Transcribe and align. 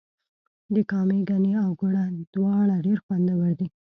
د 0.73 0.75
کامې 0.91 1.19
ګني 1.29 1.51
او 1.63 1.69
ګوړه 1.79 2.03
دواړه 2.33 2.75
ډیر 2.85 2.97
خوندور 3.05 3.49
دي. 3.59 3.67